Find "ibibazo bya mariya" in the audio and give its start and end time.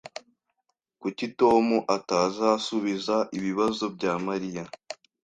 3.37-4.63